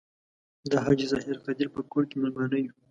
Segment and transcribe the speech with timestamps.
[0.71, 2.71] د حاجي ظاهر قدیر په کور کې میلمانه یو.